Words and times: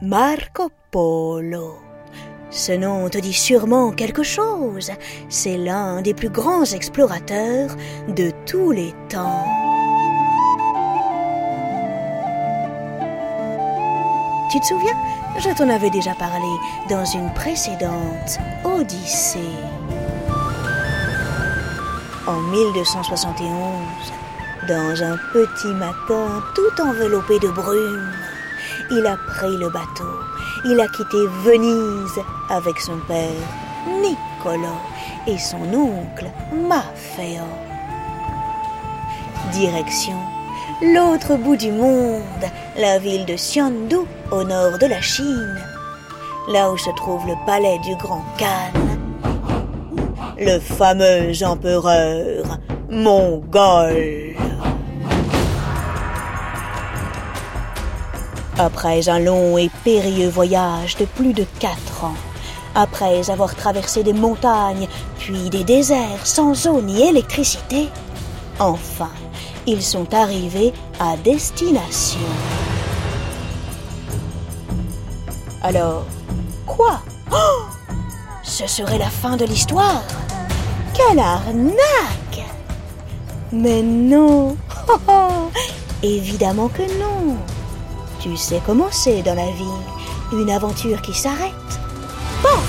Marco 0.00 0.70
Polo. 0.92 1.80
Ce 2.50 2.70
nom 2.70 3.08
te 3.08 3.18
dit 3.18 3.32
sûrement 3.32 3.90
quelque 3.90 4.22
chose. 4.22 4.92
C'est 5.28 5.58
l'un 5.58 6.02
des 6.02 6.14
plus 6.14 6.28
grands 6.28 6.64
explorateurs 6.64 7.70
de 8.06 8.30
tous 8.46 8.70
les 8.70 8.94
temps. 9.08 9.44
Tu 14.52 14.60
te 14.60 14.66
souviens? 14.66 14.96
Je 15.40 15.50
t'en 15.56 15.68
avais 15.68 15.90
déjà 15.90 16.14
parlé 16.14 16.48
dans 16.88 17.04
une 17.04 17.34
précédente 17.34 18.38
Odyssée. 18.64 19.40
En 22.24 22.40
1271, 22.40 23.50
dans 24.68 25.02
un 25.02 25.16
petit 25.32 25.74
matin 25.74 26.42
tout 26.54 26.82
enveloppé 26.82 27.40
de 27.40 27.48
brume, 27.48 28.12
il 28.90 29.06
a 29.06 29.16
pris 29.16 29.56
le 29.56 29.68
bateau. 29.70 30.12
Il 30.64 30.80
a 30.80 30.88
quitté 30.88 31.18
Venise 31.44 32.20
avec 32.50 32.78
son 32.80 32.98
père, 33.06 33.28
Niccolo, 33.86 34.74
et 35.26 35.38
son 35.38 35.62
oncle, 35.74 36.26
Maffeo. 36.52 37.44
Direction 39.52 40.16
l'autre 40.80 41.36
bout 41.36 41.56
du 41.56 41.72
monde, 41.72 42.22
la 42.76 42.98
ville 42.98 43.24
de 43.26 43.34
Xiandu, 43.34 43.96
au 44.30 44.44
nord 44.44 44.78
de 44.78 44.86
la 44.86 45.00
Chine, 45.00 45.58
là 46.52 46.70
où 46.70 46.76
se 46.76 46.90
trouve 46.90 47.26
le 47.26 47.34
palais 47.46 47.78
du 47.84 47.96
grand 47.96 48.24
Khan, 48.38 48.78
le 50.38 50.58
fameux 50.60 51.32
empereur 51.44 52.58
mongol. 52.90 54.27
Après 58.60 59.08
un 59.08 59.20
long 59.20 59.56
et 59.56 59.70
périlleux 59.84 60.28
voyage 60.28 60.96
de 60.96 61.04
plus 61.04 61.32
de 61.32 61.46
quatre 61.60 62.02
ans, 62.02 62.16
après 62.74 63.30
avoir 63.30 63.54
traversé 63.54 64.02
des 64.02 64.12
montagnes, 64.12 64.88
puis 65.20 65.48
des 65.48 65.62
déserts 65.62 66.26
sans 66.26 66.66
eau 66.66 66.80
ni 66.80 67.06
électricité, 67.08 67.88
enfin, 68.58 69.12
ils 69.64 69.82
sont 69.82 70.12
arrivés 70.12 70.72
à 70.98 71.16
destination. 71.16 72.18
Alors, 75.62 76.04
quoi? 76.66 77.00
Oh! 77.30 77.62
Ce 78.42 78.66
serait 78.66 78.98
la 78.98 79.10
fin 79.10 79.36
de 79.36 79.44
l'histoire. 79.44 80.02
Quelle 80.94 81.20
arnaque! 81.20 82.44
Mais 83.52 83.82
non. 83.82 84.56
Évidemment 86.02 86.68
que 86.68 86.82
non 86.98 87.36
tu 88.20 88.36
sais 88.36 88.60
comment 88.66 88.90
c'est 88.90 89.22
dans 89.22 89.34
la 89.34 89.50
vie, 89.50 89.64
une 90.32 90.50
aventure 90.50 91.00
qui 91.02 91.14
s'arrête. 91.14 91.52
Bon 92.42 92.60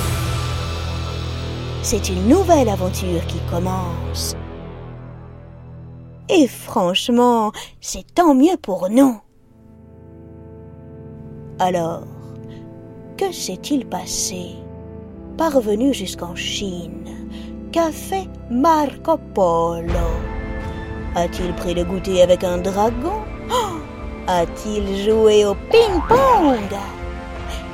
C'est 1.81 2.09
une 2.09 2.27
nouvelle 2.27 2.69
aventure 2.69 3.25
qui 3.27 3.39
commence. 3.49 4.35
Et 6.29 6.47
franchement, 6.47 7.51
c'est 7.81 8.13
tant 8.13 8.35
mieux 8.35 8.57
pour 8.61 8.89
nous. 8.89 9.19
Alors, 11.57 12.03
que 13.17 13.31
s'est-il 13.31 13.87
passé? 13.87 14.55
Parvenu 15.37 15.93
jusqu'en 15.93 16.35
Chine, 16.35 17.05
qu'a 17.71 17.91
fait 17.91 18.27
Marco 18.51 19.17
Polo 19.33 19.87
A-t-il 21.15 21.53
pris 21.55 21.73
le 21.73 21.83
goûter 21.83 22.21
avec 22.21 22.43
un 22.43 22.59
dragon? 22.59 23.18
A-t-il 24.29 25.03
joué 25.03 25.43
au 25.43 25.55
ping-pong 25.55 26.77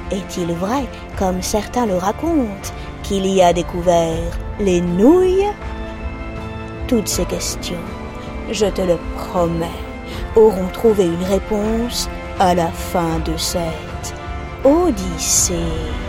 Est-il 0.09 0.53
vrai, 0.53 0.85
comme 1.19 1.41
certains 1.41 1.85
le 1.85 1.97
racontent, 1.97 2.71
qu'il 3.03 3.25
y 3.27 3.41
a 3.41 3.51
découvert 3.51 4.31
les 4.59 4.79
nouilles 4.79 5.51
Toutes 6.87 7.09
ces 7.09 7.25
questions, 7.25 7.85
je 8.49 8.67
te 8.67 8.81
le 8.81 8.97
promets, 9.17 9.81
auront 10.37 10.69
trouvé 10.71 11.05
une 11.05 11.23
réponse 11.23 12.09
à 12.39 12.55
la 12.55 12.67
fin 12.67 13.19
de 13.25 13.35
cette 13.35 14.15
Odyssée. 14.63 16.04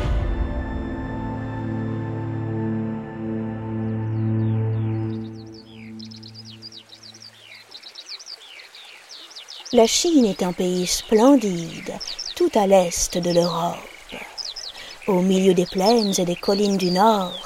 La 9.77 9.87
Chine 9.87 10.25
est 10.25 10.43
un 10.43 10.55
pays 10.55 10.87
splendide, 10.87 11.93
tout 12.35 12.49
à 12.55 12.67
l'est 12.67 13.19
de 13.19 13.31
l'Europe. 13.31 13.77
Au 15.07 15.21
milieu 15.21 15.53
des 15.53 15.67
plaines 15.67 16.15
et 16.17 16.25
des 16.25 16.35
collines 16.35 16.79
du 16.79 16.91
nord 16.91 17.39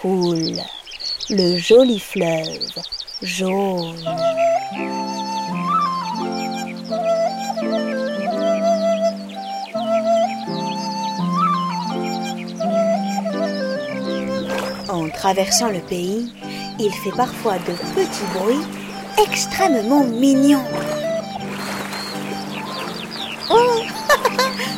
coule 0.00 0.56
le 1.28 1.58
joli 1.58 1.98
fleuve 1.98 2.80
jaune. 3.20 3.94
En 14.88 15.10
traversant 15.10 15.68
le 15.68 15.80
pays, 15.80 16.32
il 16.78 16.90
fait 16.90 17.14
parfois 17.14 17.58
de 17.58 17.74
petits 17.94 18.32
bruits 18.32 18.66
extrêmement 19.18 20.04
mignons. 20.04 20.64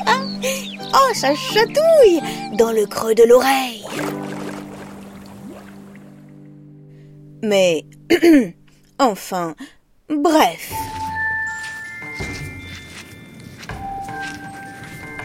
oh, 0.94 1.10
ça 1.14 1.34
chatouille 1.34 2.20
dans 2.56 2.72
le 2.72 2.86
creux 2.86 3.14
de 3.14 3.24
l'oreille. 3.24 3.84
Mais, 7.42 7.84
enfin, 8.98 9.54
bref. 10.08 10.72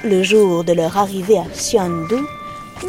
Le 0.04 0.22
jour 0.22 0.64
de 0.64 0.74
leur 0.74 0.98
arrivée 0.98 1.40
à 1.40 1.46
Xiandu, 1.46 2.16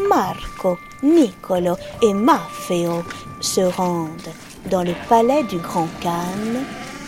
Marco, 0.09 0.79
Nicolo 1.03 1.77
et 2.03 2.13
Maffeo 2.13 3.03
se 3.41 3.63
rendent 3.63 4.33
dans 4.71 4.83
le 4.83 4.93
palais 5.09 5.43
du 5.45 5.57
Grand 5.59 5.89
Khan, 6.03 6.61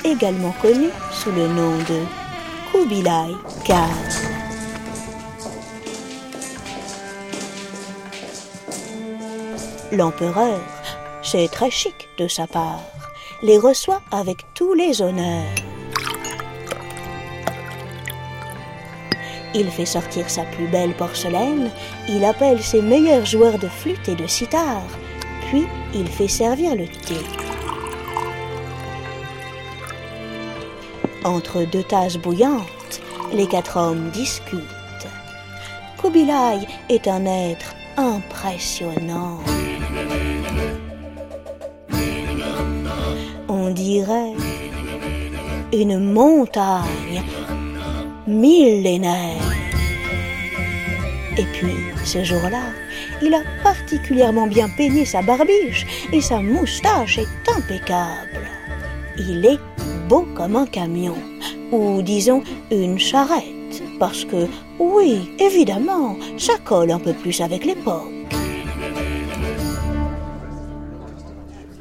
également 0.04 0.54
connu 0.62 0.88
sous 1.12 1.30
le 1.32 1.46
nom 1.48 1.76
de 1.78 2.02
Kubilai 2.70 3.34
Khan. 3.64 3.88
L'empereur, 9.90 10.60
c'est 11.22 11.48
très 11.50 11.70
chic 11.70 12.08
de 12.18 12.28
sa 12.28 12.46
part, 12.46 12.82
les 13.42 13.58
reçoit 13.58 14.02
avec 14.10 14.44
tous 14.54 14.74
les 14.74 15.00
honneurs. 15.00 15.54
Il 19.54 19.70
fait 19.70 19.86
sortir 19.86 20.28
sa 20.28 20.42
plus 20.42 20.68
belle 20.68 20.94
porcelaine, 20.94 21.70
il 22.06 22.24
appelle 22.24 22.62
ses 22.62 22.82
meilleurs 22.82 23.24
joueurs 23.24 23.58
de 23.58 23.68
flûte 23.68 24.08
et 24.08 24.14
de 24.14 24.26
sitar, 24.26 24.82
puis 25.48 25.66
il 25.94 26.06
fait 26.06 26.28
servir 26.28 26.74
le 26.74 26.86
thé. 26.86 27.16
Entre 31.28 31.64
deux 31.64 31.82
tasses 31.82 32.16
bouillantes, 32.16 33.02
les 33.34 33.46
quatre 33.46 33.76
hommes 33.76 34.08
discutent. 34.12 34.62
Kubilai 36.00 36.66
est 36.88 37.06
un 37.06 37.26
être 37.26 37.74
impressionnant. 37.98 39.40
On 43.46 43.68
dirait 43.68 44.32
une 45.70 45.98
montagne 45.98 47.22
millénaire. 48.26 49.52
Et 51.36 51.44
puis, 51.44 51.76
ce 52.06 52.24
jour-là, 52.24 52.72
il 53.20 53.34
a 53.34 53.42
particulièrement 53.62 54.46
bien 54.46 54.70
peigné 54.70 55.04
sa 55.04 55.20
barbiche 55.20 55.84
et 56.10 56.22
sa 56.22 56.40
moustache 56.40 57.18
est 57.18 57.50
impeccable. 57.54 58.48
Il 59.18 59.44
est 59.44 59.77
beau 60.08 60.26
comme 60.34 60.56
un 60.56 60.66
camion, 60.66 61.16
ou 61.70 62.02
disons 62.02 62.42
une 62.70 62.98
charrette, 62.98 63.82
parce 63.98 64.24
que, 64.24 64.46
oui, 64.78 65.30
évidemment, 65.38 66.16
ça 66.38 66.54
colle 66.64 66.90
un 66.90 66.98
peu 66.98 67.12
plus 67.12 67.40
avec 67.40 67.64
l'époque. 67.64 68.12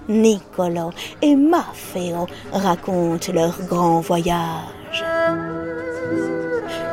Nicolo 0.10 0.92
et 1.22 1.36
Maffeo 1.36 2.28
racontent 2.52 3.34
leur 3.34 3.58
grand 3.68 4.00
voyage. 4.00 5.04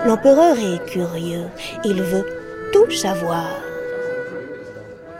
L'empereur 0.07 0.57
est 0.59 0.85
curieux, 0.91 1.47
il 1.85 2.03
veut 2.03 2.27
tout 2.73 2.91
savoir. 2.91 3.49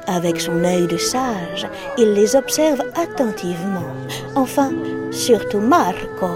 Avec 0.07 0.41
son 0.41 0.63
œil 0.65 0.87
de 0.87 0.99
sage, 0.99 1.67
il 1.97 2.13
les 2.13 2.37
observe 2.37 2.83
attentivement. 2.95 3.95
Enfin, 4.35 4.71
surtout 5.15 5.61
Marco, 5.61 6.29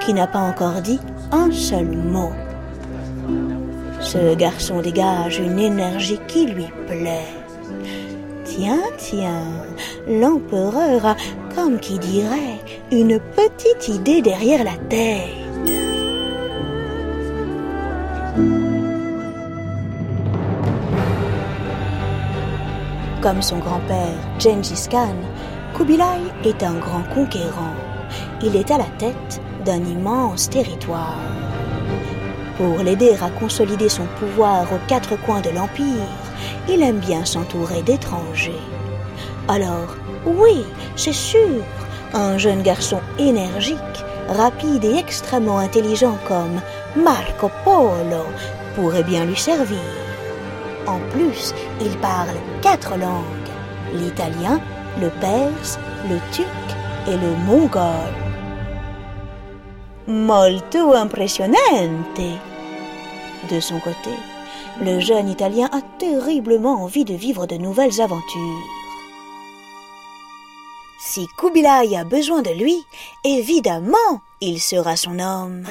qui 0.00 0.12
n'a 0.12 0.26
pas 0.26 0.40
encore 0.40 0.82
dit 0.82 1.00
un 1.32 1.50
seul 1.50 1.86
mot. 1.86 2.32
Ce 4.00 4.34
garçon 4.34 4.82
dégage 4.82 5.38
une 5.38 5.58
énergie 5.58 6.20
qui 6.28 6.46
lui 6.46 6.66
plaît. 6.86 7.32
Tiens, 8.44 8.82
tiens, 8.98 9.64
l'empereur 10.06 11.06
a, 11.06 11.16
comme 11.54 11.78
qui 11.80 11.98
dirait, 11.98 12.60
une 12.92 13.18
petite 13.18 13.88
idée 13.88 14.20
derrière 14.20 14.64
la 14.64 14.76
tête. 14.88 15.30
Comme 23.22 23.40
son 23.40 23.58
grand-père 23.58 24.18
Gengis 24.38 24.86
Khan, 24.90 25.16
Kubilai 25.74 26.20
est 26.44 26.62
un 26.62 26.74
grand 26.74 27.02
conquérant. 27.14 27.74
Il 28.46 28.56
est 28.56 28.70
à 28.70 28.76
la 28.76 28.84
tête 28.98 29.40
d'un 29.64 29.82
immense 29.82 30.50
territoire. 30.50 31.16
Pour 32.58 32.76
l'aider 32.84 33.16
à 33.22 33.30
consolider 33.30 33.88
son 33.88 34.04
pouvoir 34.18 34.70
aux 34.70 34.86
quatre 34.86 35.16
coins 35.22 35.40
de 35.40 35.48
l'Empire, 35.48 36.12
il 36.68 36.82
aime 36.82 36.98
bien 36.98 37.24
s'entourer 37.24 37.80
d'étrangers. 37.80 38.60
Alors, 39.48 39.96
oui, 40.26 40.62
c'est 40.94 41.14
sûr, 41.14 41.64
un 42.12 42.36
jeune 42.36 42.62
garçon 42.62 43.00
énergique, 43.18 44.04
rapide 44.28 44.84
et 44.84 44.98
extrêmement 44.98 45.58
intelligent 45.58 46.18
comme 46.28 46.60
Marco 47.02 47.50
Polo 47.64 48.26
pourrait 48.74 49.04
bien 49.04 49.24
lui 49.24 49.36
servir. 49.36 49.78
En 50.86 50.98
plus, 51.12 51.54
il 51.80 51.96
parle 51.96 52.36
quatre 52.60 52.90
langues, 52.98 53.48
l'italien, 53.94 54.60
le 55.00 55.08
perse, 55.08 55.78
le 56.10 56.18
turc 56.30 56.48
et 57.08 57.16
le 57.16 57.34
mongol. 57.46 58.23
Molto 60.06 60.92
impressionnante. 60.92 62.20
De 63.50 63.58
son 63.58 63.80
côté, 63.80 64.10
le 64.82 65.00
jeune 65.00 65.30
Italien 65.30 65.70
a 65.72 65.80
terriblement 65.98 66.82
envie 66.82 67.06
de 67.06 67.14
vivre 67.14 67.46
de 67.46 67.56
nouvelles 67.56 68.02
aventures. 68.02 68.68
Si 71.00 71.26
Kubilai 71.38 71.96
a 71.96 72.04
besoin 72.04 72.42
de 72.42 72.50
lui, 72.50 72.84
évidemment, 73.24 74.20
il 74.42 74.60
sera 74.60 74.96
son 74.96 75.18
homme. 75.20 75.64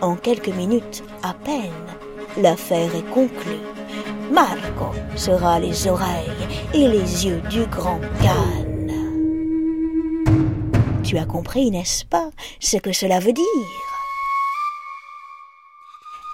En 0.00 0.14
quelques 0.14 0.54
minutes 0.54 1.02
à 1.24 1.34
peine, 1.34 1.72
l'affaire 2.36 2.94
est 2.94 3.10
conclue. 3.10 3.58
Marco 4.30 4.94
sera 5.16 5.58
les 5.58 5.88
oreilles 5.88 6.46
et 6.74 6.86
les 6.86 7.26
yeux 7.26 7.40
du 7.50 7.66
grand 7.66 8.00
Khan. 8.22 8.65
Tu 11.06 11.18
as 11.18 11.24
compris, 11.24 11.70
n'est-ce 11.70 12.04
pas, 12.04 12.30
ce 12.58 12.78
que 12.78 12.92
cela 12.92 13.20
veut 13.20 13.32
dire? 13.32 13.44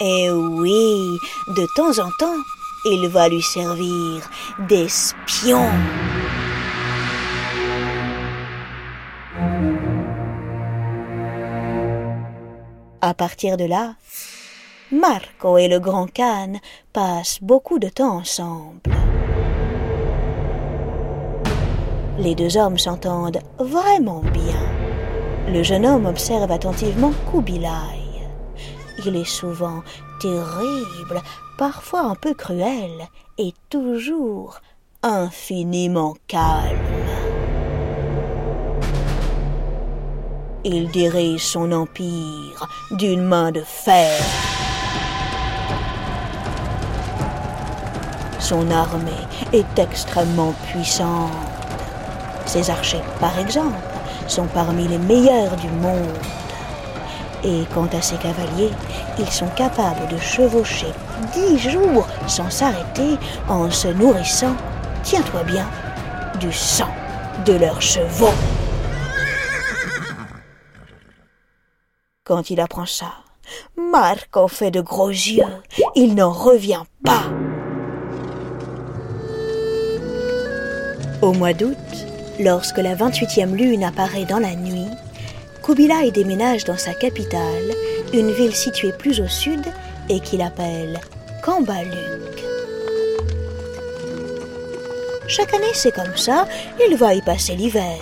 Eh 0.00 0.30
oui, 0.30 1.19
de 1.48 1.66
temps 1.76 2.02
en 2.02 2.08
temps, 2.19 2.40
il 2.86 3.06
va 3.08 3.28
lui 3.28 3.42
servir 3.42 4.30
d'espion. 4.60 5.69
À 13.02 13.12
partir 13.12 13.58
de 13.58 13.64
là, 13.64 13.96
Marco 14.90 15.58
et 15.58 15.69
le 15.69 15.80
grand 15.80 16.06
Khan 16.10 16.54
passent 16.94 17.42
beaucoup 17.42 17.78
de 17.78 17.90
temps 17.90 18.16
ensemble. 18.16 18.80
Les 22.18 22.34
deux 22.34 22.56
hommes 22.56 22.78
s'entendent 22.78 23.40
vraiment 23.58 24.20
bien. 24.32 24.60
Le 25.48 25.62
jeune 25.62 25.86
homme 25.86 26.06
observe 26.06 26.50
attentivement 26.50 27.12
Kubilai. 27.30 27.68
Il 29.04 29.16
est 29.16 29.28
souvent 29.28 29.82
terrible, 30.20 31.22
parfois 31.58 32.02
un 32.02 32.14
peu 32.14 32.34
cruel, 32.34 33.08
et 33.38 33.54
toujours 33.70 34.60
infiniment 35.02 36.14
calme. 36.28 36.78
Il 40.64 40.90
dirige 40.90 41.44
son 41.44 41.72
empire 41.72 42.68
d'une 42.92 43.22
main 43.22 43.50
de 43.50 43.62
fer. 43.62 44.20
Son 48.38 48.70
armée 48.70 49.10
est 49.52 49.78
extrêmement 49.78 50.52
puissante. 50.70 51.61
Ses 52.52 52.69
archers, 52.69 53.00
par 53.19 53.38
exemple, 53.38 53.78
sont 54.28 54.44
parmi 54.44 54.87
les 54.87 54.99
meilleurs 54.99 55.56
du 55.56 55.69
monde. 55.69 56.19
Et 57.43 57.62
quant 57.72 57.88
à 57.96 58.02
ses 58.02 58.16
cavaliers, 58.16 58.70
ils 59.19 59.31
sont 59.31 59.49
capables 59.56 60.06
de 60.08 60.19
chevaucher 60.19 60.93
dix 61.32 61.58
jours 61.58 62.06
sans 62.26 62.50
s'arrêter 62.50 63.16
en 63.49 63.70
se 63.70 63.88
nourrissant, 63.88 64.54
tiens-toi 65.02 65.44
bien, 65.44 65.66
du 66.40 66.52
sang 66.52 66.90
de 67.46 67.54
leurs 67.54 67.81
chevaux. 67.81 68.34
Quand 72.22 72.50
il 72.50 72.60
apprend 72.60 72.84
ça, 72.84 73.12
Marco 73.78 74.46
fait 74.46 74.70
de 74.70 74.82
gros 74.82 75.08
yeux. 75.08 75.43
Il 75.94 76.14
n'en 76.14 76.32
revient 76.32 76.82
pas. 77.02 77.22
Au 81.22 81.32
mois 81.32 81.55
d'août, 81.55 82.11
Lorsque 82.40 82.79
la 82.79 82.94
28e 82.94 83.55
lune 83.55 83.84
apparaît 83.84 84.25
dans 84.25 84.38
la 84.38 84.55
nuit, 84.55 84.88
Kubilai 85.62 86.11
déménage 86.11 86.64
dans 86.64 86.76
sa 86.76 86.94
capitale, 86.94 87.70
une 88.12 88.32
ville 88.32 88.55
située 88.55 88.93
plus 88.93 89.20
au 89.20 89.29
sud 89.29 89.62
et 90.08 90.19
qu'il 90.20 90.43
appelle 90.43 90.99
Kambaluk. 91.44 92.43
Chaque 95.29 95.55
année, 95.55 95.73
c'est 95.73 95.94
comme 95.94 96.17
ça, 96.17 96.49
il 96.88 96.96
va 96.96 97.14
y 97.14 97.23
passer 97.23 97.55
l'hiver. 97.55 97.99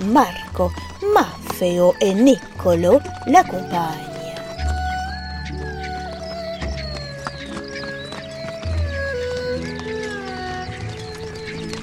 Marco, 0.00 0.70
Maffeo 1.14 1.94
et 2.00 2.12
Niccolo 2.12 3.00
l'accompagnent. 3.26 4.10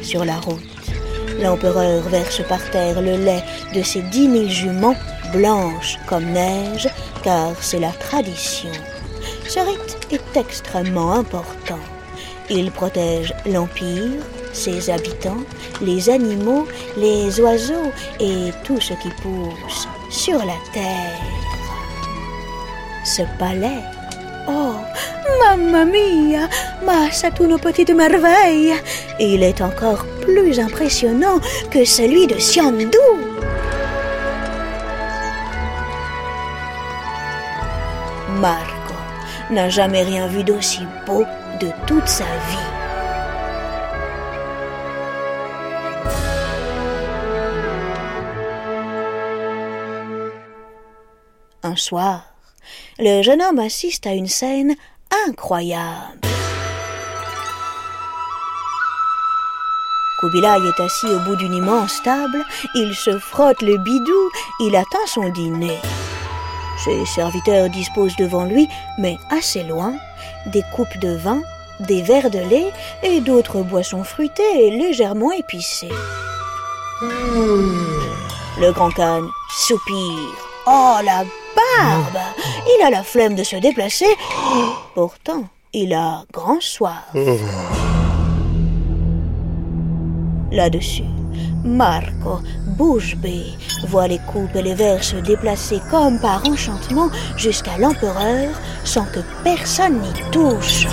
Sur 0.04 0.26
la 0.26 0.38
route, 0.40 0.71
L'empereur 1.42 2.04
verse 2.04 2.42
par 2.48 2.64
terre 2.70 3.02
le 3.02 3.18
lait 3.18 3.44
de 3.74 3.82
ses 3.82 4.02
dix 4.04 4.28
mille 4.28 4.52
juments 4.52 4.96
blanches 5.34 5.98
comme 6.06 6.26
neige, 6.26 6.88
car 7.24 7.52
c'est 7.62 7.80
la 7.80 7.92
tradition. 7.92 8.70
Ce 9.48 9.60
rite 9.60 9.98
est 10.12 10.38
extrêmement 10.38 11.14
important. 11.14 11.80
Il 12.50 12.70
protège 12.72 13.34
l'Empire, 13.46 14.22
ses 14.54 14.90
habitants, 14.90 15.44
les 15.82 16.10
animaux, 16.10 16.68
les 16.98 17.40
oiseaux 17.40 17.92
et 18.20 18.52
tout 18.64 18.80
ce 18.80 18.94
qui 18.94 19.10
pousse 19.22 19.88
sur 20.10 20.38
la 20.38 20.60
terre. 20.74 21.20
Ce 23.04 23.24
palais, 23.40 23.82
oh, 24.48 24.76
mamma 25.40 25.86
mia, 25.86 26.48
ma 26.86 27.10
nos 27.48 27.58
petite 27.58 27.92
merveille, 27.92 28.74
il 29.20 29.44
est 29.44 29.62
encore 29.62 30.06
plus 30.22 30.60
impressionnant 30.60 31.40
que 31.70 31.86
celui 31.86 32.28
de 32.28 32.36
Xiandu. 32.36 32.98
Marco 38.40 38.96
n'a 39.52 39.70
jamais 39.70 40.04
rien 40.04 40.28
vu 40.28 40.44
d'aussi 40.44 40.82
beau 41.06 41.26
de 41.60 41.70
toute 41.86 42.08
sa 42.08 42.24
vie. 42.24 42.72
Un 51.64 51.76
soir, 51.76 52.31
le 53.02 53.24
jeune 53.24 53.42
homme 53.42 53.58
assiste 53.58 54.06
à 54.06 54.14
une 54.14 54.28
scène 54.28 54.76
incroyable. 55.28 56.20
Kubilai 60.20 60.68
est 60.68 60.80
assis 60.80 61.08
au 61.08 61.20
bout 61.22 61.36
d'une 61.36 61.56
immense 61.56 62.00
table, 62.04 62.46
il 62.76 62.94
se 62.94 63.18
frotte 63.18 63.64
le 63.64 63.78
bidou, 63.80 64.30
il 64.60 64.76
attend 64.76 65.08
son 65.08 65.30
dîner. 65.30 65.80
Ses 66.86 67.04
serviteurs 67.08 67.70
disposent 67.70 68.16
devant 68.18 68.46
lui, 68.46 68.68
mais 69.00 69.18
assez 69.32 69.64
loin, 69.64 69.96
des 70.46 70.64
coupes 70.76 71.00
de 71.00 71.16
vin, 71.16 71.42
des 71.80 72.04
verres 72.04 72.30
de 72.30 72.38
lait 72.38 72.72
et 73.02 73.20
d'autres 73.20 73.64
boissons 73.64 74.04
fruitées 74.04 74.68
et 74.68 74.70
légèrement 74.70 75.32
épicées. 75.32 75.90
Le 77.02 78.72
grand 78.72 78.92
Khan 78.92 79.24
soupire. 79.50 80.38
Oh 80.68 80.98
la 81.04 81.24
Il 81.80 82.84
a 82.84 82.90
la 82.90 83.04
flemme 83.04 83.36
de 83.36 83.44
se 83.44 83.56
déplacer. 83.56 84.08
Pourtant, 84.96 85.46
il 85.74 85.94
a 85.94 86.24
grand 86.32 86.62
soif. 86.62 87.06
Là-dessus, 90.52 91.04
Marco, 91.64 92.40
bouche 92.78 93.16
bée, 93.16 93.54
voit 93.88 94.08
les 94.08 94.20
coupes 94.20 94.56
et 94.56 94.62
les 94.62 94.74
verres 94.74 95.04
se 95.04 95.16
déplacer 95.18 95.80
comme 95.90 96.20
par 96.20 96.42
enchantement 96.48 97.10
jusqu'à 97.38 97.78
l'empereur 97.78 98.50
sans 98.84 99.06
que 99.06 99.20
personne 99.44 100.02
n'y 100.02 100.32
touche. 100.32 100.88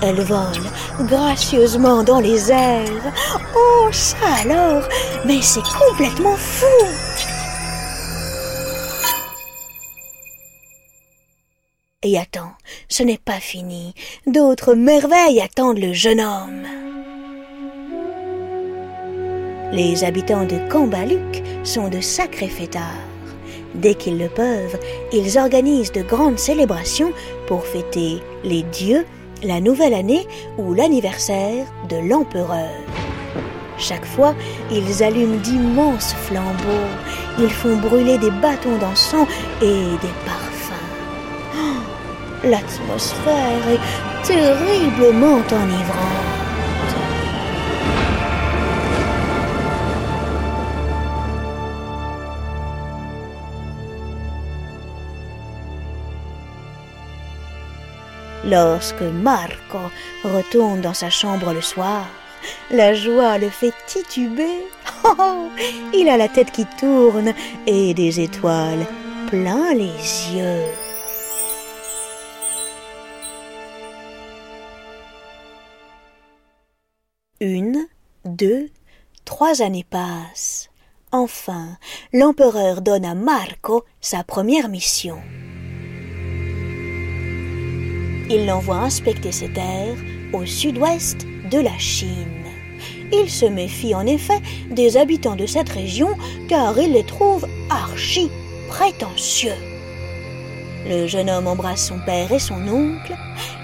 Elle 0.00 0.20
vole 0.22 0.71
gracieusement 1.02 2.02
dans 2.02 2.20
les 2.20 2.50
airs. 2.50 3.12
Oh, 3.56 3.88
ça 3.92 4.16
alors 4.42 4.88
Mais 5.24 5.40
c'est 5.42 5.62
complètement 5.62 6.36
fou 6.36 6.66
Et 12.04 12.18
attends, 12.18 12.52
ce 12.88 13.04
n'est 13.04 13.18
pas 13.18 13.38
fini. 13.38 13.94
D'autres 14.26 14.74
merveilles 14.74 15.40
attendent 15.40 15.78
le 15.78 15.92
jeune 15.92 16.20
homme. 16.20 16.66
Les 19.72 20.02
habitants 20.04 20.44
de 20.44 20.58
Cambaluc 20.68 21.42
sont 21.62 21.88
de 21.88 22.00
sacrés 22.00 22.48
fêtards. 22.48 22.82
Dès 23.74 23.94
qu'ils 23.94 24.18
le 24.18 24.28
peuvent, 24.28 24.78
ils 25.12 25.38
organisent 25.38 25.92
de 25.92 26.02
grandes 26.02 26.38
célébrations 26.38 27.12
pour 27.46 27.64
fêter 27.64 28.20
les 28.44 28.64
dieux, 28.64 29.06
la 29.42 29.60
nouvelle 29.60 29.94
année 29.94 30.26
ou 30.58 30.74
l'anniversaire 30.74 31.66
de 31.88 31.96
l'empereur. 31.96 32.70
Chaque 33.78 34.04
fois, 34.04 34.34
ils 34.70 35.02
allument 35.02 35.40
d'immenses 35.40 36.14
flambeaux, 36.14 36.88
ils 37.38 37.50
font 37.50 37.76
brûler 37.76 38.18
des 38.18 38.30
bâtons 38.30 38.76
d'encens 38.78 39.26
et 39.60 39.82
des 40.00 40.14
parfums. 40.24 40.52
L'atmosphère 42.44 43.68
est 43.68 44.26
terriblement 44.26 45.38
enivrante. 45.50 46.41
Lorsque 58.44 59.02
Marco 59.02 59.78
retourne 60.24 60.80
dans 60.80 60.94
sa 60.94 61.10
chambre 61.10 61.52
le 61.52 61.60
soir, 61.60 62.06
la 62.70 62.92
joie 62.92 63.38
le 63.38 63.48
fait 63.48 63.74
tituber. 63.86 64.58
Oh, 65.04 65.48
il 65.92 66.08
a 66.08 66.16
la 66.16 66.28
tête 66.28 66.52
qui 66.52 66.64
tourne 66.78 67.34
et 67.66 67.92
des 67.92 68.20
étoiles 68.20 68.86
plein 69.28 69.74
les 69.74 69.86
yeux. 70.32 70.62
Une, 77.40 77.88
deux, 78.24 78.68
trois 79.24 79.60
années 79.60 79.86
passent. 79.88 80.70
Enfin, 81.10 81.76
l'empereur 82.12 82.80
donne 82.80 83.04
à 83.04 83.14
Marco 83.14 83.84
sa 84.00 84.22
première 84.22 84.68
mission. 84.68 85.18
Il 88.34 88.46
l'envoie 88.46 88.76
inspecter 88.76 89.30
ses 89.30 89.52
terres 89.52 89.96
au 90.32 90.46
sud-ouest 90.46 91.26
de 91.50 91.58
la 91.58 91.76
Chine. 91.76 92.46
Il 93.12 93.28
se 93.28 93.44
méfie 93.44 93.94
en 93.94 94.06
effet 94.06 94.40
des 94.70 94.96
habitants 94.96 95.36
de 95.36 95.44
cette 95.44 95.68
région 95.68 96.16
car 96.48 96.78
il 96.78 96.94
les 96.94 97.04
trouve 97.04 97.46
archi 97.68 98.30
prétentieux. 98.70 99.52
Le 100.86 101.06
jeune 101.06 101.28
homme 101.28 101.46
embrasse 101.46 101.88
son 101.88 101.98
père 102.06 102.32
et 102.32 102.38
son 102.38 102.66
oncle 102.68 103.14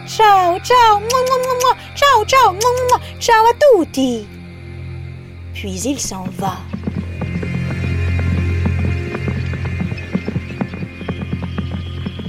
Ciao, 0.06 0.58
ciao, 0.60 1.00
ciao, 1.96 2.25
ciao, 2.26 2.54
ciao 3.18 3.46
à 3.46 3.54
tutti. 3.54 4.26
Puis 5.54 5.80
il 5.80 5.98
s'en 5.98 6.25
va. 6.37 6.58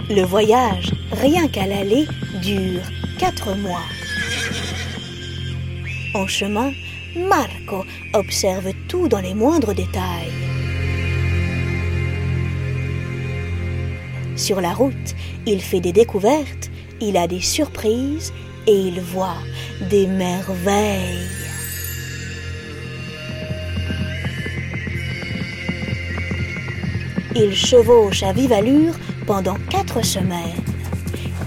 Le 0.10 0.24
voyage, 0.24 0.92
rien 1.12 1.48
qu'à 1.48 1.68
l'aller, 1.68 2.08
dure 2.42 2.82
quatre 3.18 3.56
mois. 3.56 3.86
En 6.16 6.28
chemin, 6.28 6.72
Marco 7.16 7.86
observe 8.14 8.72
tout 8.88 9.08
dans 9.08 9.22
les 9.22 9.34
moindres 9.34 9.74
détails. 9.74 10.34
Sur 14.36 14.62
la 14.62 14.74
route, 14.74 15.16
il 15.46 15.62
fait 15.62 15.82
des 15.82 15.92
découvertes 15.92 16.70
il 17.02 17.18
a 17.18 17.28
des 17.28 17.40
surprises 17.40 18.34
et 18.68 18.76
il 18.76 19.00
voit 19.00 19.38
des 19.90 20.06
merveilles. 20.06 21.28
Il 27.36 27.56
chevauche 27.56 28.24
à 28.24 28.34
vive 28.34 28.52
allure 28.52 28.96
pendant 29.30 29.58
quatre 29.70 30.04
semaines. 30.04 30.64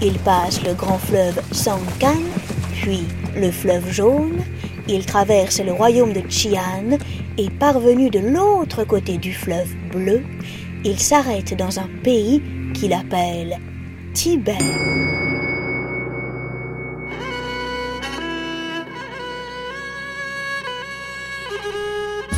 Il 0.01 0.17
passe 0.19 0.63
le 0.63 0.73
grand 0.73 0.97
fleuve 0.97 1.41
Sangkan, 1.51 2.23
puis 2.71 3.03
le 3.35 3.51
fleuve 3.51 3.91
jaune. 3.91 4.39
Il 4.87 5.05
traverse 5.05 5.59
le 5.59 5.73
royaume 5.73 6.13
de 6.13 6.21
Xi'an 6.21 6.97
et 7.37 7.49
parvenu 7.49 8.09
de 8.09 8.19
l'autre 8.19 8.85
côté 8.85 9.17
du 9.17 9.33
fleuve 9.33 9.69
bleu, 9.91 10.23
il 10.85 10.97
s'arrête 10.97 11.57
dans 11.57 11.77
un 11.77 11.89
pays 12.03 12.41
qu'il 12.73 12.93
appelle 12.93 13.59
Tibet. 14.13 14.57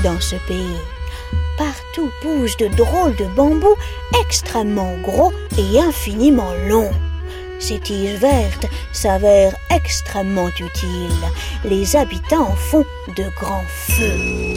dans 0.03 0.19
ce 0.19 0.35
pays. 0.47 0.94
Partout 1.57 2.11
poussent 2.21 2.57
de 2.57 2.67
drôles 2.67 3.15
de 3.15 3.25
bambous 3.35 3.77
extrêmement 4.25 4.97
gros 5.03 5.31
et 5.57 5.79
infiniment 5.79 6.53
longs. 6.67 6.91
Ces 7.59 7.79
tiges 7.79 8.19
vertes 8.19 8.67
s'avèrent 8.91 9.55
extrêmement 9.73 10.49
utiles. 10.49 11.25
Les 11.63 11.95
habitants 11.95 12.49
en 12.49 12.55
font 12.55 12.85
de 13.15 13.23
grands 13.39 13.63
feux. 13.69 14.55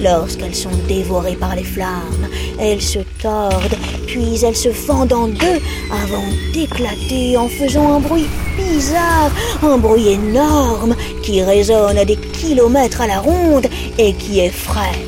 Lorsqu'elles 0.00 0.54
sont 0.54 0.74
dévorées 0.88 1.36
par 1.36 1.54
les 1.54 1.64
flammes, 1.64 2.28
elles 2.58 2.80
se 2.80 3.00
tordent, 3.20 3.76
puis 4.20 4.44
elles 4.44 4.56
se 4.56 4.72
fendent 4.72 5.12
en 5.12 5.28
deux 5.28 5.60
avant 5.90 6.24
d'éclater 6.52 7.36
en 7.36 7.48
faisant 7.48 7.94
un 7.94 8.00
bruit 8.00 8.28
bizarre, 8.56 9.30
un 9.62 9.78
bruit 9.78 10.08
énorme 10.08 10.94
qui 11.22 11.42
résonne 11.42 11.96
à 11.96 12.04
des 12.04 12.16
kilomètres 12.16 13.00
à 13.00 13.06
la 13.06 13.20
ronde 13.20 13.66
et 13.98 14.12
qui 14.14 14.40
effraie 14.40 14.98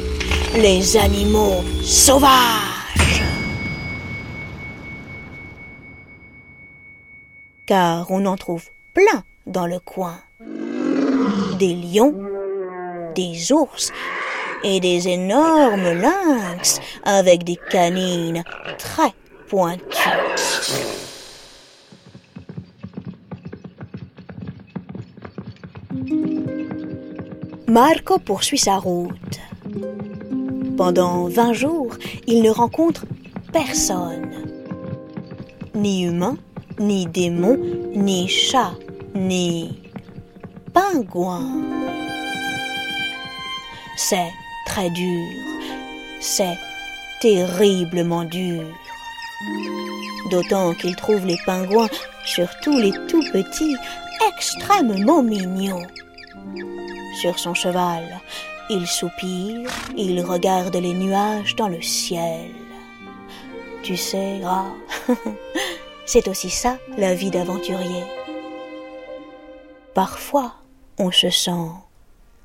les 0.55 0.97
animaux 0.97 1.63
sauvages. 1.83 2.31
Car 7.67 8.11
on 8.11 8.25
en 8.27 8.37
trouve 8.37 8.65
plein 8.95 9.23
dans 9.47 9.67
le 9.67 9.79
coin. 9.79 10.17
Des 11.59 11.75
lions, 11.75 12.15
des 13.15 13.53
ours 13.53 13.93
et 14.65 14.81
des 14.81 15.09
énormes 15.09 15.93
lynx 15.93 16.81
avec 17.05 17.45
des 17.45 17.59
canines 17.71 18.45
très 18.79 19.13
pointues. 19.49 19.83
Marco 27.69 28.19
poursuit 28.19 28.59
sa 28.59 28.77
route. 28.77 29.41
Pendant 30.77 31.29
vingt 31.29 31.55
jours, 31.55 31.97
il 32.27 32.43
ne 32.43 32.51
rencontre 32.51 33.07
personne. 33.53 34.31
Ni 35.75 36.03
humain, 36.03 36.37
ni 36.79 37.07
démon, 37.07 37.59
ni 37.95 38.29
chat, 38.29 38.73
ni 39.15 39.81
pingouin. 40.75 41.63
C'est 43.97 44.31
très 44.67 44.91
dur. 44.91 45.29
C'est 46.21 46.59
terriblement 47.21 48.25
dur. 48.25 48.65
D'autant 50.31 50.75
qu'il 50.75 50.97
trouve 50.97 51.27
les 51.27 51.39
pingouins, 51.45 51.89
surtout 52.25 52.79
les 52.79 52.93
tout 53.09 53.23
petits, 53.33 53.77
extrêmement 54.29 55.23
mignons. 55.23 55.87
Sur 57.21 57.39
son 57.39 57.55
cheval, 57.55 58.21
il 58.71 58.87
soupire, 58.87 59.71
il 59.97 60.21
regarde 60.23 60.77
les 60.77 60.95
nuages 60.95 61.55
dans 61.57 61.69
le 61.69 61.83
ciel. 61.83 62.51
Tu 63.83 63.97
sais, 63.97 64.41
c'est 66.07 66.29
aussi 66.29 66.51
ça 66.51 66.79
la 66.97 67.15
vie 67.15 67.31
d'aventurier. 67.31 68.05
Parfois, 69.95 70.55
on 70.99 71.11
se 71.11 71.31
sent 71.31 71.69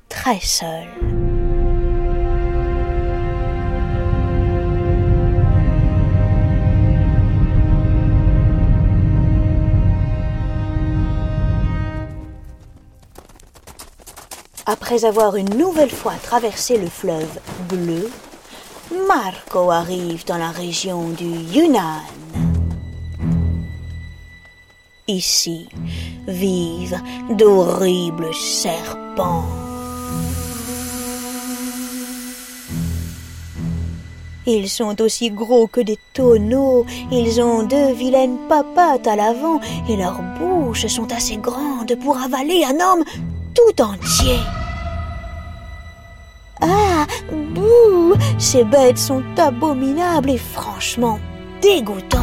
très 0.08 0.40
seul. 0.40 1.07
Après 14.70 15.06
avoir 15.06 15.36
une 15.36 15.56
nouvelle 15.56 15.90
fois 15.90 16.12
traversé 16.22 16.76
le 16.76 16.88
fleuve 16.88 17.40
bleu, 17.70 18.10
Marco 19.08 19.70
arrive 19.70 20.26
dans 20.26 20.36
la 20.36 20.50
région 20.50 21.08
du 21.08 21.24
Yunnan. 21.24 22.02
Ici 25.06 25.70
vivent 26.26 27.00
d'horribles 27.30 28.34
serpents. 28.34 29.46
Ils 34.44 34.68
sont 34.68 35.00
aussi 35.00 35.30
gros 35.30 35.66
que 35.66 35.80
des 35.80 35.98
tonneaux, 36.12 36.84
ils 37.10 37.40
ont 37.40 37.62
deux 37.62 37.94
vilaines 37.94 38.36
papates 38.50 39.06
à 39.06 39.16
l'avant 39.16 39.60
et 39.88 39.96
leurs 39.96 40.20
bouches 40.38 40.88
sont 40.88 41.10
assez 41.10 41.38
grandes 41.38 41.98
pour 42.04 42.18
avaler 42.18 42.64
un 42.66 42.78
homme 42.80 43.04
tout 43.54 43.82
entier. 43.82 44.38
Ah, 46.60 47.06
bouh, 47.30 48.14
ces 48.38 48.64
bêtes 48.64 48.98
sont 48.98 49.22
abominables 49.36 50.30
et 50.30 50.38
franchement 50.38 51.20
dégoûtantes. 51.62 52.22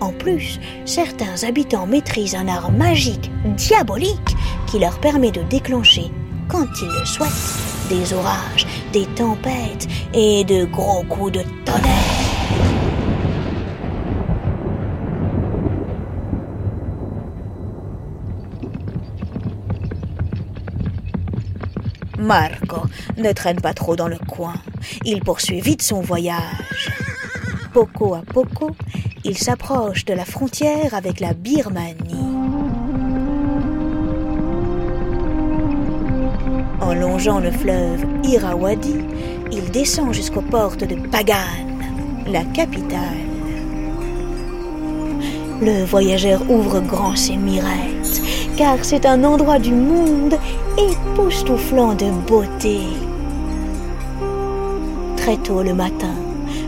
En 0.00 0.12
plus, 0.12 0.60
certains 0.84 1.44
habitants 1.44 1.86
maîtrisent 1.86 2.34
un 2.34 2.48
art 2.48 2.70
magique 2.70 3.30
diabolique 3.56 4.36
qui 4.66 4.78
leur 4.78 4.98
permet 4.98 5.30
de 5.30 5.42
déclencher, 5.42 6.10
quand 6.48 6.66
ils 6.82 7.00
le 7.00 7.04
souhaitent, 7.06 7.88
des 7.88 8.12
orages, 8.12 8.66
des 8.92 9.06
tempêtes 9.06 9.88
et 10.12 10.44
de 10.44 10.64
gros 10.64 11.02
coups 11.04 11.32
de 11.32 11.42
tonnerre. 11.64 12.15
Marco 22.26 22.88
ne 23.16 23.30
traîne 23.30 23.60
pas 23.60 23.72
trop 23.72 23.94
dans 23.94 24.08
le 24.08 24.18
coin. 24.18 24.54
Il 25.04 25.20
poursuit 25.20 25.60
vite 25.60 25.82
son 25.82 26.00
voyage. 26.00 26.90
Poco 27.72 28.14
à 28.14 28.22
poco, 28.22 28.72
il 29.24 29.38
s'approche 29.38 30.04
de 30.04 30.12
la 30.12 30.24
frontière 30.24 30.92
avec 30.92 31.20
la 31.20 31.34
Birmanie. 31.34 31.94
En 36.80 36.94
longeant 36.94 37.38
le 37.38 37.52
fleuve 37.52 38.04
Irrawaddy, 38.24 38.96
il 39.52 39.70
descend 39.70 40.12
jusqu'aux 40.12 40.42
portes 40.42 40.82
de 40.82 40.96
Pagan, 41.08 41.34
la 42.26 42.42
capitale. 42.42 43.22
Le 45.62 45.84
voyageur 45.84 46.42
ouvre 46.50 46.80
grand 46.80 47.14
ses 47.14 47.36
mirettes, 47.36 48.20
car 48.56 48.78
c'est 48.82 49.06
un 49.06 49.22
endroit 49.22 49.60
du 49.60 49.72
monde 49.72 50.36
époustouflant 51.16 51.94
de 51.94 52.10
beauté. 52.28 52.80
Très 55.16 55.38
tôt 55.38 55.62
le 55.62 55.72
matin, 55.72 56.14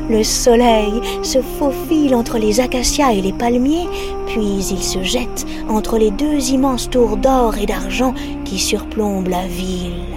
le 0.08 0.24
soleil 0.24 1.02
se 1.22 1.42
faufile 1.42 2.14
entre 2.14 2.38
les 2.38 2.58
acacias 2.58 3.12
et 3.12 3.20
les 3.20 3.34
palmiers, 3.34 3.88
puis 4.26 4.66
il 4.70 4.82
se 4.82 5.02
jette 5.02 5.46
entre 5.68 5.98
les 5.98 6.10
deux 6.10 6.50
immenses 6.50 6.88
tours 6.88 7.18
d'or 7.18 7.58
et 7.58 7.66
d'argent 7.66 8.14
qui 8.46 8.58
surplombent 8.58 9.28
la 9.28 9.46
ville. 9.46 10.16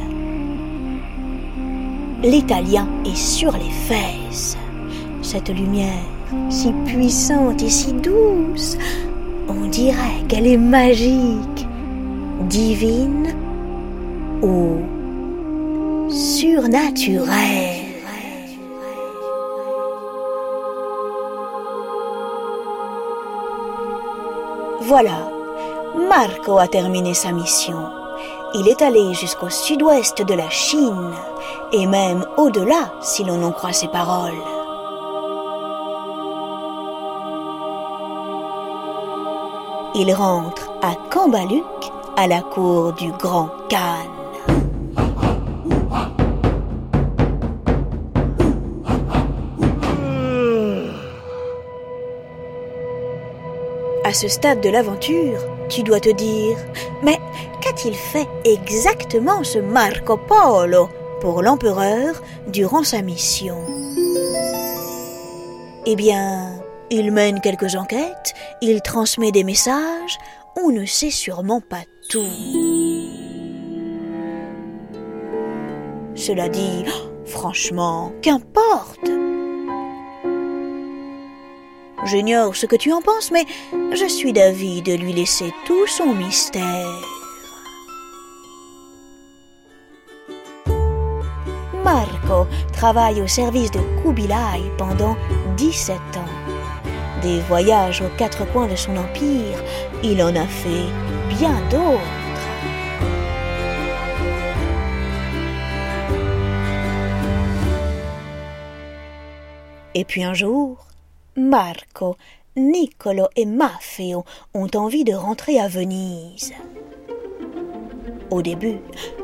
L'Italien 2.24 2.88
est 3.06 3.18
sur 3.18 3.52
les 3.52 3.72
fesses. 3.90 4.58
Cette 5.22 5.50
lumière, 5.50 6.06
si 6.50 6.72
puissante 6.86 7.62
et 7.64 7.70
si 7.70 7.92
douce, 7.92 8.78
on 9.50 9.68
dirait 9.68 10.24
qu'elle 10.30 10.48
est 10.48 10.58
magique, 10.58 11.68
divine 12.48 13.36
ou 14.42 16.10
surnaturelle. 16.10 17.92
Voilà, 24.82 25.30
Marco 26.10 26.58
a 26.58 26.68
terminé 26.68 27.14
sa 27.14 27.32
mission. 27.32 27.78
Il 28.56 28.68
est 28.68 28.82
allé 28.82 29.14
jusqu'au 29.14 29.50
sud-ouest 29.50 30.22
de 30.22 30.34
la 30.34 30.50
Chine, 30.50 31.12
et 31.72 31.86
même 31.86 32.26
au-delà 32.36 32.92
si 33.02 33.24
l'on 33.24 33.42
en 33.44 33.52
croit 33.52 33.72
ses 33.72 33.88
paroles. 33.88 34.34
Il 39.96 40.14
rentre 40.14 40.72
à 40.82 40.96
Cambaluc, 41.10 41.64
à 42.18 42.28
la 42.28 42.42
cour 42.42 42.94
du 42.94 43.12
grand 43.12 43.50
Khan. 43.70 44.21
À 54.12 54.14
ce 54.14 54.28
stade 54.28 54.60
de 54.60 54.68
l'aventure, 54.68 55.40
tu 55.70 55.84
dois 55.84 56.02
te 56.02 56.10
dire 56.10 56.58
Mais 57.02 57.18
qu'a-t-il 57.62 57.96
fait 57.96 58.28
exactement 58.44 59.42
ce 59.46 59.58
Marco 59.58 60.18
Polo 60.18 60.90
pour 61.22 61.42
l'empereur 61.42 62.22
durant 62.48 62.84
sa 62.84 63.02
mission? 63.02 63.56
Eh 65.86 65.96
bien, 65.96 66.62
il 66.90 67.14
mène 67.14 67.40
quelques 67.40 67.76
enquêtes, 67.76 68.34
il 68.62 68.82
transmet 68.82 69.32
des 69.32 69.46
messages, 69.46 70.18
on 70.62 70.72
ne 70.72 70.84
sait 70.84 71.10
sûrement 71.10 71.62
pas 71.62 71.86
tout. 72.10 72.26
Cela 76.16 76.50
dit, 76.50 76.84
franchement, 77.24 78.12
qu'importe. 78.22 79.21
J'ignore 82.06 82.56
ce 82.56 82.66
que 82.66 82.76
tu 82.76 82.92
en 82.92 83.02
penses, 83.02 83.32
mais 83.32 83.46
je 83.72 84.08
suis 84.08 84.34
d'avis 84.34 84.82
de 84.82 84.94
lui 84.94 85.14
laisser 85.14 85.54
tout 85.66 85.86
son 85.86 86.14
mystère. 86.14 87.00
Marco 91.84 92.48
travaille 92.74 93.22
au 93.22 93.28
service 93.28 93.70
de 93.72 93.80
Kubilai 94.02 94.72
pendant 94.78 95.16
17 95.58 95.98
ans. 96.18 97.22
Des 97.22 97.40
voyages 97.42 98.02
aux 98.02 98.18
quatre 98.18 98.52
coins 98.52 98.68
de 98.68 98.76
son 98.76 98.98
empire, 98.98 99.64
il 100.04 100.24
en 100.24 100.36
a 100.36 100.48
fait 100.48 100.88
bien 101.30 101.62
d'autres. 101.70 102.02
Et 109.94 110.06
puis 110.06 110.24
un 110.24 110.34
jour, 110.34 110.91
Marco, 111.38 112.18
Niccolo 112.58 113.28
et 113.38 113.46
Maffeo 113.46 114.26
ont 114.54 114.68
envie 114.76 115.06
de 115.06 115.14
rentrer 115.14 115.60
à 115.60 115.70
Venise. 115.70 116.52
Au 118.30 118.42
début, 118.42 118.80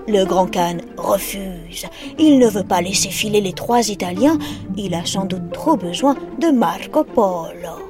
le 0.07 0.23
grand 0.23 0.47
Khan 0.47 0.77
refuse. 0.97 1.85
Il 2.17 2.39
ne 2.39 2.47
veut 2.47 2.63
pas 2.63 2.79
laisser 2.79 3.09
filer 3.09 3.41
les 3.41 3.51
trois 3.51 3.89
Italiens. 3.89 4.37
Il 4.77 4.93
a 4.93 5.05
sans 5.05 5.25
doute 5.25 5.51
trop 5.51 5.75
besoin 5.75 6.15
de 6.39 6.47
Marco 6.47 7.03
Polo. 7.03 7.89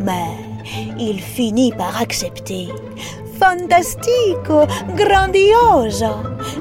Mais 0.00 0.36
il 0.98 1.18
finit 1.18 1.72
par 1.72 2.00
accepter. 2.00 2.68
Fantastico, 3.42 4.66
grandioso. 4.94 6.14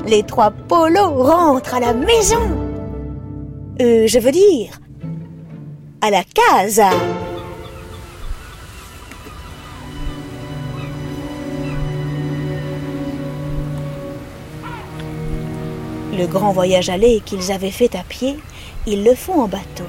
Les 0.08 0.24
trois 0.24 0.50
polos 0.50 1.14
rentrent 1.16 1.76
à 1.76 1.80
la 1.80 1.94
maison. 1.94 2.42
Euh, 3.80 4.08
je 4.08 4.18
veux 4.18 4.32
dire, 4.32 4.80
à 6.02 6.10
la 6.10 6.24
casa. 6.24 6.90
Le 16.18 16.26
grand 16.26 16.52
voyage 16.52 16.90
aller 16.90 17.22
qu'ils 17.24 17.52
avaient 17.52 17.70
fait 17.70 17.94
à 17.96 18.02
pied, 18.04 18.40
ils 18.88 19.04
le 19.04 19.14
font 19.14 19.42
en 19.42 19.48
bateau. 19.48 19.86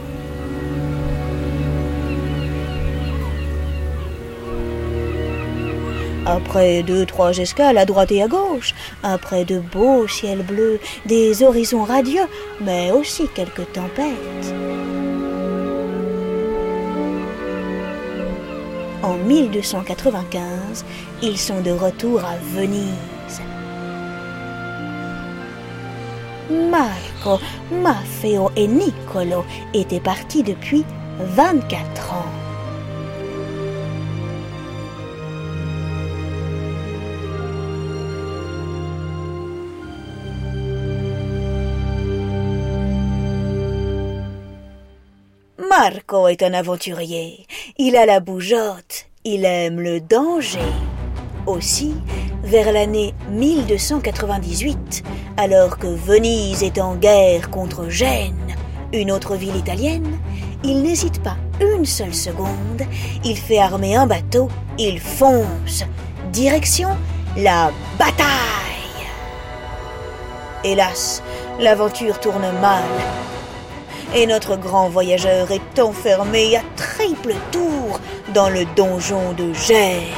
Après 6.24 6.84
deux, 6.84 7.04
trois 7.04 7.36
escales 7.36 7.78
à 7.78 7.84
droite 7.84 8.12
et 8.12 8.22
à 8.22 8.28
gauche, 8.28 8.74
après 9.02 9.44
de 9.44 9.58
beaux 9.58 10.06
ciels 10.06 10.42
bleus, 10.42 10.78
des 11.04 11.42
horizons 11.42 11.82
radieux, 11.82 12.28
mais 12.60 12.92
aussi 12.92 13.28
quelques 13.34 13.72
tempêtes. 13.72 14.54
En 19.02 19.14
1295, 19.16 20.84
ils 21.22 21.38
sont 21.38 21.60
de 21.60 21.72
retour 21.72 22.20
à 22.20 22.36
Venise. 22.54 23.42
Marco, 26.70 27.42
Maffeo 27.72 28.50
et 28.54 28.68
Niccolo 28.68 29.44
étaient 29.74 30.00
partis 30.00 30.44
depuis 30.44 30.84
24 31.18 32.12
ans. 32.12 32.41
Marco 45.82 46.28
est 46.28 46.44
un 46.44 46.54
aventurier. 46.54 47.44
Il 47.76 47.96
a 47.96 48.06
la 48.06 48.20
bougeotte. 48.20 49.06
Il 49.24 49.44
aime 49.44 49.80
le 49.80 50.00
danger. 50.00 50.72
Aussi, 51.46 51.92
vers 52.44 52.70
l'année 52.70 53.14
1298, 53.30 55.02
alors 55.36 55.78
que 55.78 55.88
Venise 55.88 56.62
est 56.62 56.78
en 56.78 56.94
guerre 56.94 57.50
contre 57.50 57.88
Gênes, 57.88 58.54
une 58.92 59.10
autre 59.10 59.34
ville 59.34 59.56
italienne, 59.56 60.20
il 60.62 60.84
n'hésite 60.84 61.20
pas 61.20 61.36
une 61.60 61.84
seule 61.84 62.14
seconde, 62.14 62.82
il 63.24 63.36
fait 63.36 63.58
armer 63.58 63.96
un 63.96 64.06
bateau, 64.06 64.46
il 64.78 65.00
fonce. 65.00 65.84
Direction 66.32 66.90
la 67.36 67.72
bataille. 67.98 69.08
Hélas, 70.62 71.24
l'aventure 71.58 72.20
tourne 72.20 72.52
mal. 72.60 72.84
Et 74.14 74.26
notre 74.26 74.56
grand 74.56 74.90
voyageur 74.90 75.50
est 75.50 75.80
enfermé 75.80 76.56
à 76.56 76.62
triple 76.76 77.34
tour 77.50 77.98
dans 78.34 78.50
le 78.50 78.66
donjon 78.76 79.32
de 79.32 79.52
Gênes. 79.54 80.12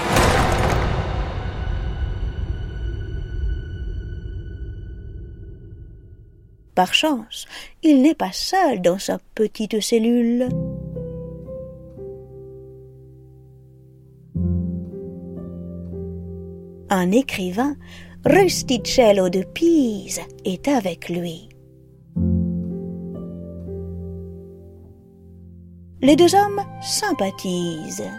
Par 6.74 6.92
chance, 6.92 7.46
il 7.85 8.02
n'est 8.02 8.16
pas 8.16 8.33
seul 8.33 8.83
dans 8.83 8.98
sa 8.98 9.18
petite 9.37 9.80
cellule. 9.80 10.48
Un 16.90 17.12
écrivain, 17.12 17.76
Rusticello 18.24 19.28
de 19.28 19.44
Pise, 19.44 20.20
est 20.44 20.66
avec 20.66 21.09
lui. 21.09 21.53
Les 26.04 26.16
deux 26.16 26.34
hommes 26.34 26.60
sympathisent. 26.82 28.10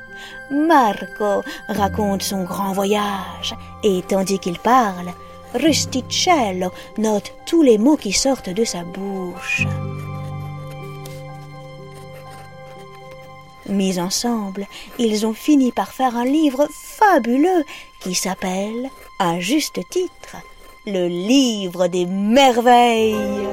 Marco 0.50 1.44
raconte 1.68 2.24
son 2.24 2.44
grand 2.44 2.74
voyage 2.74 3.56
et 3.84 4.02
tandis 4.08 4.40
qu'il 4.40 4.58
parle, 4.58 5.14
Rusticello 5.54 6.72
note 6.98 7.32
tous 7.46 7.62
les 7.62 7.78
mots 7.78 7.96
qui 7.96 8.12
sortent 8.12 8.50
de 8.50 8.64
sa 8.64 8.84
bouche. 8.84 9.68
Mis 13.70 14.00
ensemble, 14.00 14.66
ils 14.98 15.28
ont 15.28 15.34
fini 15.36 15.72
par 15.72 15.92
faire 15.92 16.18
un 16.18 16.26
livre 16.26 16.68
fabuleux 16.72 17.64
qui 18.00 18.16
s'appelle, 18.16 18.90
à 19.20 19.40
juste 19.40 19.80
titre, 19.92 20.38
le 20.88 21.08
livre 21.08 21.86
des 21.86 22.08
merveilles. 22.08 23.46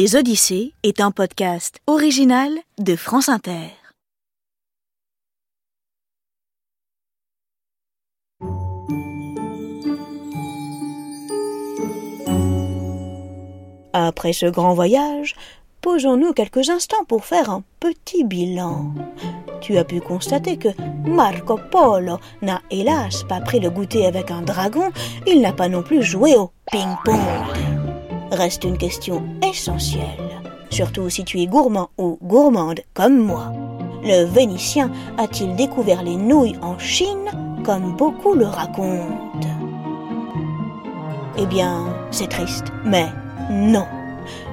Les 0.00 0.14
Odyssées 0.14 0.74
est 0.84 1.00
un 1.00 1.10
podcast 1.10 1.80
original 1.88 2.52
de 2.78 2.94
France 2.94 3.28
Inter. 3.28 3.72
Après 13.92 14.32
ce 14.32 14.46
grand 14.46 14.74
voyage, 14.74 15.34
posons-nous 15.80 16.32
quelques 16.32 16.70
instants 16.70 17.04
pour 17.08 17.24
faire 17.24 17.50
un 17.50 17.64
petit 17.80 18.22
bilan. 18.22 18.94
Tu 19.60 19.78
as 19.78 19.84
pu 19.84 20.00
constater 20.00 20.58
que 20.58 20.68
Marco 21.08 21.58
Polo 21.72 22.20
n'a 22.40 22.62
hélas 22.70 23.24
pas 23.24 23.40
pris 23.40 23.58
le 23.58 23.70
goûter 23.70 24.06
avec 24.06 24.30
un 24.30 24.42
dragon, 24.42 24.92
il 25.26 25.40
n'a 25.40 25.52
pas 25.52 25.68
non 25.68 25.82
plus 25.82 26.04
joué 26.04 26.36
au 26.36 26.52
ping-pong 26.70 27.77
reste 28.30 28.64
une 28.64 28.78
question 28.78 29.22
essentielle, 29.48 30.40
surtout 30.70 31.08
si 31.08 31.24
tu 31.24 31.40
es 31.40 31.46
gourmand 31.46 31.90
ou 31.98 32.18
gourmande 32.22 32.80
comme 32.94 33.18
moi. 33.18 33.52
Le 34.02 34.24
Vénitien 34.24 34.90
a-t-il 35.16 35.56
découvert 35.56 36.02
les 36.02 36.16
nouilles 36.16 36.58
en 36.62 36.78
Chine 36.78 37.30
comme 37.64 37.96
beaucoup 37.96 38.34
le 38.34 38.46
racontent? 38.46 39.48
Eh 41.36 41.46
bien, 41.46 41.84
c'est 42.10 42.28
triste, 42.28 42.66
mais 42.84 43.06
non. 43.50 43.86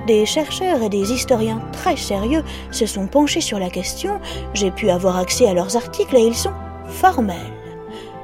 Des 0.07 0.25
chercheurs 0.25 0.83
et 0.83 0.89
des 0.89 1.11
historiens 1.11 1.61
très 1.71 1.97
sérieux 1.97 2.43
se 2.71 2.85
sont 2.85 3.07
penchés 3.07 3.41
sur 3.41 3.57
la 3.57 3.69
question, 3.69 4.19
j'ai 4.53 4.71
pu 4.71 4.89
avoir 4.89 5.17
accès 5.17 5.47
à 5.47 5.53
leurs 5.53 5.75
articles 5.75 6.15
et 6.15 6.27
ils 6.27 6.35
sont 6.35 6.53
formels. 6.87 7.35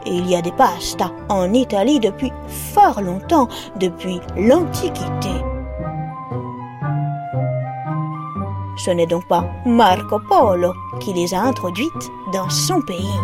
Il 0.06 0.30
y 0.30 0.36
a 0.36 0.42
des 0.42 0.52
pastas 0.52 1.12
en 1.30 1.54
Italie 1.54 2.00
depuis 2.00 2.32
fort 2.48 3.02
longtemps, 3.02 3.48
depuis 3.80 4.20
l'Antiquité. 4.36 5.30
Ce 8.78 8.90
n'est 8.90 9.06
donc 9.06 9.28
pas 9.28 9.46
Marco 9.66 10.20
Polo 10.28 10.74
qui 11.00 11.14
les 11.14 11.34
a 11.34 11.42
introduites 11.42 12.12
dans 12.34 12.50
son 12.50 12.82
pays. 12.82 13.20